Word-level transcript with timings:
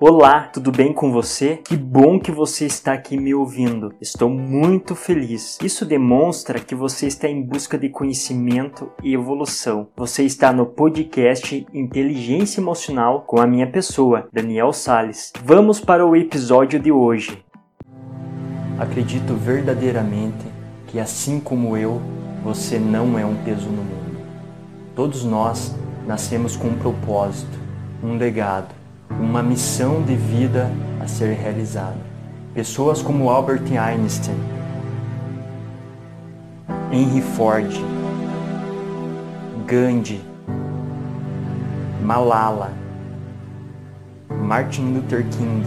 Olá, 0.00 0.42
tudo 0.42 0.70
bem 0.70 0.92
com 0.92 1.10
você? 1.10 1.56
Que 1.56 1.76
bom 1.76 2.20
que 2.20 2.30
você 2.30 2.66
está 2.66 2.92
aqui 2.92 3.18
me 3.18 3.34
ouvindo. 3.34 3.92
Estou 4.00 4.30
muito 4.30 4.94
feliz. 4.94 5.58
Isso 5.60 5.84
demonstra 5.84 6.60
que 6.60 6.72
você 6.72 7.08
está 7.08 7.28
em 7.28 7.42
busca 7.42 7.76
de 7.76 7.88
conhecimento 7.88 8.92
e 9.02 9.12
evolução. 9.12 9.88
Você 9.96 10.22
está 10.22 10.52
no 10.52 10.66
podcast 10.66 11.66
Inteligência 11.74 12.60
Emocional 12.60 13.22
com 13.22 13.40
a 13.40 13.46
minha 13.46 13.66
pessoa, 13.66 14.28
Daniel 14.32 14.72
Sales. 14.72 15.32
Vamos 15.44 15.80
para 15.80 16.06
o 16.06 16.14
episódio 16.14 16.78
de 16.78 16.92
hoje. 16.92 17.44
Acredito 18.78 19.34
verdadeiramente 19.34 20.46
que 20.86 21.00
assim 21.00 21.40
como 21.40 21.76
eu, 21.76 22.00
você 22.44 22.78
não 22.78 23.18
é 23.18 23.26
um 23.26 23.34
peso 23.42 23.68
no 23.68 23.82
mundo. 23.82 24.20
Todos 24.94 25.24
nós 25.24 25.74
nascemos 26.06 26.56
com 26.56 26.68
um 26.68 26.78
propósito, 26.78 27.58
um 28.00 28.16
legado 28.16 28.77
uma 29.10 29.42
missão 29.42 30.02
de 30.02 30.14
vida 30.14 30.70
a 31.00 31.06
ser 31.06 31.34
realizada. 31.34 31.96
Pessoas 32.54 33.02
como 33.02 33.30
Albert 33.30 33.64
Einstein, 33.72 34.36
Henry 36.92 37.20
Ford, 37.20 37.70
Gandhi, 39.66 40.20
Malala, 42.02 42.72
Martin 44.30 44.94
Luther 44.94 45.24
King, 45.24 45.62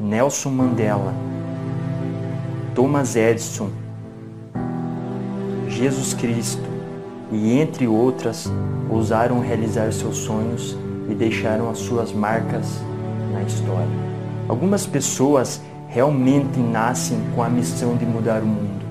Nelson 0.00 0.50
Mandela, 0.50 1.12
Thomas 2.74 3.14
Edison, 3.14 3.70
Jesus 5.68 6.14
Cristo 6.14 6.62
e 7.30 7.58
entre 7.58 7.86
outras 7.86 8.50
ousaram 8.90 9.40
realizar 9.40 9.92
seus 9.92 10.16
sonhos 10.16 10.76
e 11.08 11.14
deixaram 11.14 11.70
as 11.70 11.78
suas 11.78 12.12
marcas 12.12 12.80
na 13.32 13.42
história. 13.42 14.08
Algumas 14.48 14.86
pessoas 14.86 15.60
realmente 15.88 16.58
nascem 16.58 17.18
com 17.34 17.42
a 17.42 17.48
missão 17.48 17.96
de 17.96 18.04
mudar 18.04 18.42
o 18.42 18.46
mundo. 18.46 18.86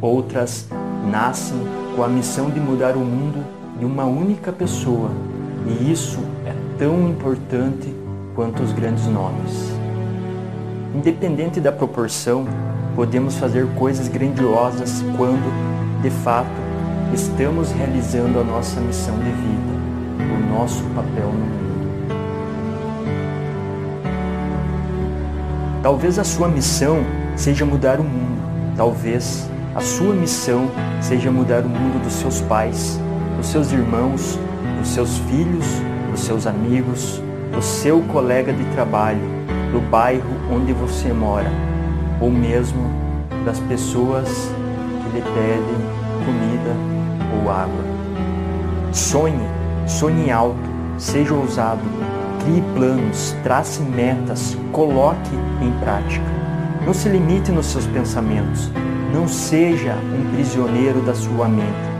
Outras 0.00 0.68
nascem 1.10 1.58
com 1.94 2.02
a 2.02 2.08
missão 2.08 2.50
de 2.50 2.58
mudar 2.58 2.96
o 2.96 3.00
mundo 3.00 3.44
de 3.78 3.84
uma 3.84 4.04
única 4.04 4.52
pessoa. 4.52 5.10
E 5.66 5.92
isso 5.92 6.18
é 6.44 6.54
tão 6.78 7.08
importante 7.08 7.94
quanto 8.34 8.62
os 8.62 8.72
grandes 8.72 9.06
nomes. 9.06 9.72
Independente 10.94 11.60
da 11.60 11.70
proporção, 11.70 12.46
podemos 12.96 13.36
fazer 13.36 13.66
coisas 13.74 14.08
grandiosas 14.08 15.02
quando, 15.16 16.02
de 16.02 16.10
fato, 16.10 16.50
estamos 17.14 17.70
realizando 17.70 18.40
a 18.40 18.44
nossa 18.44 18.80
missão 18.80 19.14
de 19.16 19.30
vida 19.30 19.91
o 20.30 20.52
nosso 20.52 20.82
papel 20.94 21.26
no 21.26 21.46
mundo. 21.46 21.62
Talvez 25.82 26.18
a 26.18 26.24
sua 26.24 26.48
missão 26.48 27.04
seja 27.36 27.64
mudar 27.64 27.98
o 27.98 28.04
mundo. 28.04 28.40
Talvez 28.76 29.48
a 29.74 29.80
sua 29.80 30.14
missão 30.14 30.70
seja 31.00 31.30
mudar 31.30 31.64
o 31.64 31.68
mundo 31.68 32.02
dos 32.02 32.12
seus 32.12 32.40
pais, 32.42 33.00
dos 33.36 33.46
seus 33.48 33.72
irmãos, 33.72 34.38
dos 34.78 34.88
seus 34.88 35.18
filhos, 35.18 35.66
dos 36.10 36.20
seus 36.20 36.46
amigos, 36.46 37.20
do 37.52 37.62
seu 37.62 38.00
colega 38.02 38.52
de 38.52 38.64
trabalho, 38.74 39.20
do 39.72 39.80
bairro 39.90 40.30
onde 40.50 40.72
você 40.72 41.12
mora, 41.12 41.50
ou 42.20 42.30
mesmo 42.30 42.90
das 43.44 43.58
pessoas 43.60 44.28
que 44.28 45.16
lhe 45.16 45.22
pedem 45.22 46.02
comida 46.24 46.76
ou 47.34 47.50
água. 47.50 47.84
Sonhe 48.92 49.61
Sonhe 49.86 50.30
alto, 50.30 50.56
seja 50.96 51.34
ousado, 51.34 51.82
crie 52.44 52.62
planos, 52.74 53.34
trace 53.42 53.82
metas, 53.82 54.56
coloque 54.70 55.34
em 55.60 55.72
prática. 55.80 56.24
Não 56.86 56.94
se 56.94 57.08
limite 57.08 57.50
nos 57.52 57.66
seus 57.66 57.86
pensamentos, 57.86 58.70
não 59.12 59.28
seja 59.28 59.94
um 59.94 60.34
prisioneiro 60.34 61.00
da 61.02 61.14
sua 61.14 61.48
mente. 61.48 61.92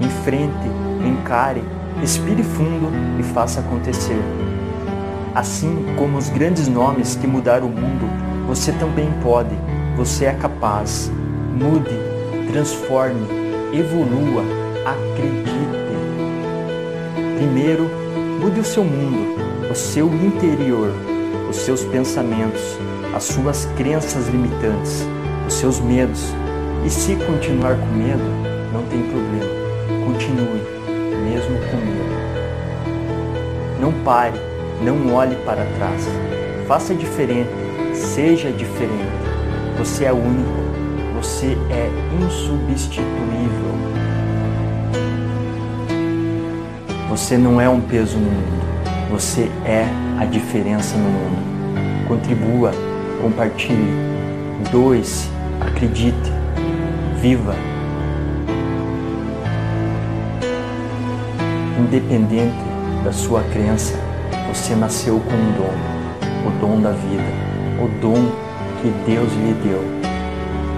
Enfrente, 0.00 0.68
encare, 1.04 1.62
respire 2.00 2.42
fundo 2.42 2.90
e 3.18 3.22
faça 3.22 3.60
acontecer. 3.60 4.20
Assim 5.34 5.84
como 5.98 6.16
os 6.18 6.28
grandes 6.30 6.66
nomes 6.68 7.14
que 7.14 7.26
mudaram 7.26 7.66
o 7.66 7.70
mundo, 7.70 8.08
você 8.46 8.72
também 8.72 9.12
pode, 9.22 9.54
você 9.96 10.26
é 10.26 10.32
capaz. 10.32 11.10
Mude, 11.52 11.94
transforme, 12.50 13.26
evolua, 13.72 14.42
acredite. 14.84 15.56
Primeiro, 17.36 17.90
mude 18.40 18.60
o 18.60 18.64
seu 18.64 18.82
mundo, 18.82 19.36
o 19.70 19.74
seu 19.74 20.06
interior, 20.06 20.90
os 21.50 21.56
seus 21.56 21.84
pensamentos, 21.84 22.62
as 23.14 23.24
suas 23.24 23.66
crenças 23.76 24.26
limitantes, 24.28 25.06
os 25.46 25.52
seus 25.52 25.78
medos. 25.78 26.32
E 26.86 26.88
se 26.88 27.14
continuar 27.16 27.76
com 27.76 27.86
medo, 27.94 28.24
não 28.72 28.82
tem 28.84 29.02
problema. 29.02 29.52
Continue, 30.06 30.62
mesmo 31.24 31.58
com 31.70 31.76
medo. 31.76 32.16
Não 33.82 33.92
pare, 34.02 34.40
não 34.82 35.14
olhe 35.14 35.36
para 35.44 35.66
trás. 35.76 36.08
Faça 36.66 36.94
diferente, 36.94 37.50
seja 37.92 38.50
diferente. 38.50 39.12
Você 39.76 40.06
é 40.06 40.12
único, 40.12 40.66
você 41.14 41.58
é 41.68 41.90
insubstituível. 42.24 43.76
Você 47.08 47.38
não 47.38 47.60
é 47.60 47.68
um 47.68 47.80
peso 47.80 48.18
no 48.18 48.24
mundo, 48.24 48.64
você 49.08 49.48
é 49.64 49.86
a 50.18 50.24
diferença 50.24 50.96
no 50.96 51.08
mundo. 51.08 52.06
Contribua, 52.08 52.72
compartilhe, 53.22 53.92
doe-se, 54.72 55.28
acredite, 55.60 56.32
viva. 57.20 57.54
Independente 61.78 62.56
da 63.04 63.12
sua 63.12 63.42
crença, 63.52 63.94
você 64.48 64.74
nasceu 64.74 65.20
com 65.20 65.32
um 65.32 65.52
dom, 65.52 66.48
o 66.48 66.60
dom 66.60 66.80
da 66.80 66.90
vida, 66.90 67.22
o 67.80 68.00
dom 68.00 68.32
que 68.82 68.92
Deus 69.08 69.32
lhe 69.32 69.54
deu. 69.62 69.82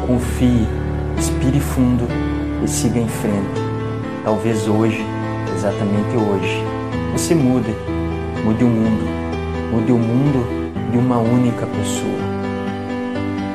Confie, 0.07 0.69
respire 1.17 1.59
fundo 1.59 2.05
e 2.63 2.69
siga 2.69 3.01
em 3.01 3.09
frente. 3.09 3.61
Talvez 4.25 4.69
hoje 4.69 5.03
exatamente 5.59 6.17
hoje. 6.17 6.63
Você 7.13 7.35
mude, 7.35 7.75
mude 8.45 8.63
o 8.63 8.69
mundo, 8.69 9.05
mude 9.73 9.91
o 9.91 9.99
mundo 9.99 10.47
de 10.93 10.99
uma 10.99 11.19
única 11.19 11.67
pessoa. 11.67 12.29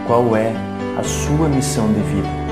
Qual 0.06 0.36
é 0.36 0.54
a 1.00 1.04
sua 1.04 1.48
missão 1.48 1.88
de 1.94 2.02
vida? 2.02 2.43